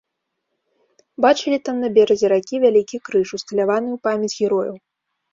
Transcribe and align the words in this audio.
Бачылі 1.25 1.57
там 1.67 1.75
на 1.83 1.89
беразе 1.97 2.27
ракі 2.33 2.55
вялікі 2.63 2.97
крыж, 3.09 3.27
усталяваны 3.37 3.89
ў 3.97 4.01
памяць 4.07 4.37
герояў. 4.47 4.73